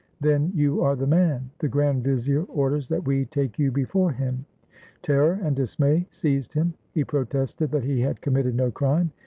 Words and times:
""Then 0.19 0.51
you 0.55 0.81
are 0.81 0.95
the 0.95 1.05
man! 1.05 1.51
The 1.59 1.67
grand 1.67 2.03
vizier 2.03 2.41
orders 2.45 2.89
that 2.89 3.05
we 3.05 3.25
take 3.25 3.59
you 3.59 3.71
before 3.71 4.11
him." 4.11 4.45
Terror 5.03 5.39
and 5.43 5.55
dismay 5.55 6.07
seized 6.09 6.53
him. 6.55 6.73
He 6.91 7.03
protested 7.03 7.69
that 7.69 7.83
he 7.83 8.01
had 8.01 8.19
com 8.19 8.33
mitted 8.33 8.55
no 8.55 8.71
crime. 8.71 9.11